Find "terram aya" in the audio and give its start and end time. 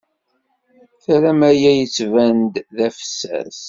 1.03-1.71